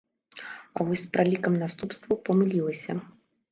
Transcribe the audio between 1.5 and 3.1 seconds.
наступстваў памылілася.